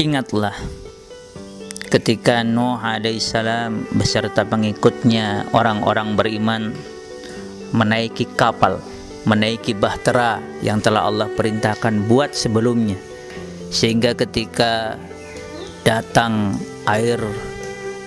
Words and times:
Ingatlah 0.00 0.56
ketika 1.90 2.40
Nuh 2.46 2.78
alaihissalam 2.78 3.98
beserta 3.98 4.46
pengikutnya 4.46 5.50
orang-orang 5.52 6.14
beriman 6.14 6.72
menaiki 7.74 8.24
kapal, 8.38 8.78
menaiki 9.26 9.74
bahtera 9.74 10.40
yang 10.62 10.78
telah 10.78 11.10
Allah 11.10 11.28
perintahkan 11.34 12.06
buat 12.08 12.32
sebelumnya. 12.32 12.96
Sehingga 13.70 14.14
ketika 14.16 14.96
datang 15.84 16.56
air 16.86 17.18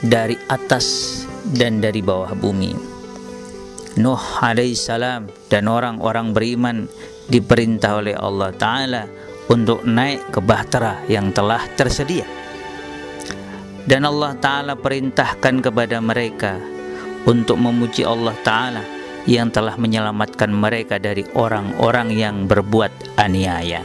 dari 0.03 0.35
atas 0.51 1.21
dan 1.55 1.79
dari 1.83 2.03
bawah 2.03 2.31
bumi. 2.35 2.75
Nuh 3.99 4.23
alaihissalam 4.41 5.29
dan 5.51 5.69
orang-orang 5.69 6.33
beriman 6.33 6.89
diperintah 7.29 8.01
oleh 8.01 8.15
Allah 8.17 8.49
Ta'ala 8.51 9.03
untuk 9.51 9.83
naik 9.83 10.31
ke 10.31 10.39
bahtera 10.39 11.03
yang 11.11 11.33
telah 11.35 11.63
tersedia. 11.75 12.23
Dan 13.83 14.07
Allah 14.07 14.31
Ta'ala 14.39 14.79
perintahkan 14.79 15.59
kepada 15.59 15.99
mereka 15.99 16.55
untuk 17.27 17.59
memuji 17.59 18.07
Allah 18.07 18.35
Ta'ala 18.39 18.83
yang 19.27 19.51
telah 19.51 19.75
menyelamatkan 19.75 20.51
mereka 20.51 20.99
dari 20.99 21.27
orang-orang 21.35 22.15
yang 22.15 22.35
berbuat 22.47 23.19
aniaya. 23.19 23.83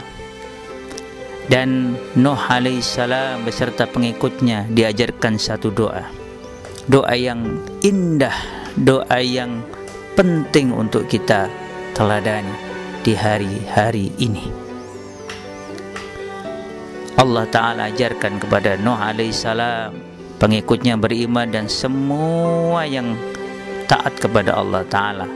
Dan 1.49 1.97
Nuh 2.13 2.37
alaihissalam 2.37 3.41
beserta 3.43 3.89
pengikutnya 3.89 4.69
diajarkan 4.69 5.35
satu 5.41 5.73
doa. 5.73 6.05
Doa 6.85 7.15
yang 7.17 7.59
indah 7.81 8.35
doa 8.77 9.19
yang 9.19 9.65
penting 10.13 10.69
untuk 10.71 11.09
kita 11.09 11.49
teladani 11.97 12.53
di 13.01 13.17
hari-hari 13.17 14.13
ini 14.21 14.68
Allah 17.19 17.43
Ta'ala 17.51 17.91
ajarkan 17.91 18.39
kepada 18.39 18.79
Nuh 18.79 18.95
alaihissalam 18.95 19.91
pengikutnya 20.39 20.95
beriman 20.95 21.51
dan 21.51 21.67
semua 21.67 22.87
yang 22.87 23.11
taat 23.91 24.15
kepada 24.23 24.55
Allah 24.55 24.87
Ta'ala. 24.87 25.27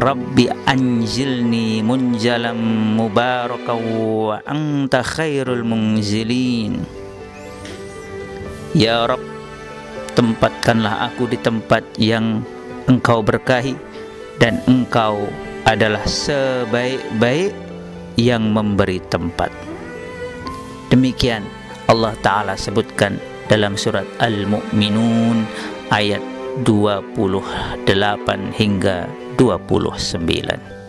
Rabbi 0.00 0.48
anjilni 0.64 1.84
munjalam 1.84 2.56
mubarakaw 2.96 3.80
wa 4.32 4.40
anta 4.48 5.04
khairul 5.04 5.60
munzilin. 5.60 6.80
Ya 8.72 9.04
Rabb 9.04 9.20
tempatkanlah 10.16 11.04
aku 11.12 11.28
di 11.28 11.36
tempat 11.36 11.84
yang 12.00 12.40
engkau 12.88 13.20
berkahi 13.20 13.76
dan 14.40 14.56
engkau 14.64 15.28
adalah 15.68 16.00
sebaik-baik 16.08 17.52
yang 18.16 18.56
memberi 18.56 19.04
tempat 19.12 19.69
Demikian 21.00 21.48
Allah 21.88 22.12
Ta'ala 22.20 22.60
sebutkan 22.60 23.16
dalam 23.48 23.72
surat 23.72 24.04
Al-Mu'minun 24.20 25.48
ayat 25.88 26.20
28 26.68 27.88
hingga 28.52 29.08
29. 29.40 30.79